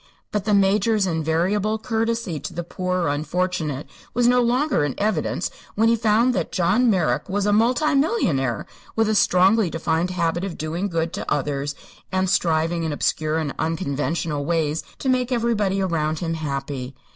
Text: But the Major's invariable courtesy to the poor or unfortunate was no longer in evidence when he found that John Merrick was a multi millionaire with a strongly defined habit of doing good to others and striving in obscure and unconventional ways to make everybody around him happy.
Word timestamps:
But 0.31 0.45
the 0.45 0.55
Major's 0.55 1.05
invariable 1.05 1.77
courtesy 1.77 2.39
to 2.39 2.53
the 2.55 2.63
poor 2.63 3.01
or 3.01 3.09
unfortunate 3.09 3.87
was 4.15 4.25
no 4.27 4.41
longer 4.41 4.83
in 4.83 4.95
evidence 4.99 5.51
when 5.75 5.89
he 5.89 5.95
found 5.95 6.33
that 6.33 6.51
John 6.51 6.89
Merrick 6.89 7.29
was 7.29 7.45
a 7.45 7.53
multi 7.53 7.93
millionaire 7.93 8.65
with 8.95 9.07
a 9.07 9.13
strongly 9.13 9.69
defined 9.69 10.09
habit 10.09 10.43
of 10.43 10.57
doing 10.57 10.87
good 10.87 11.13
to 11.13 11.31
others 11.31 11.75
and 12.11 12.27
striving 12.31 12.81
in 12.81 12.91
obscure 12.91 13.37
and 13.37 13.53
unconventional 13.59 14.43
ways 14.43 14.81
to 14.97 15.07
make 15.07 15.31
everybody 15.31 15.81
around 15.83 16.17
him 16.17 16.33
happy. 16.33 16.95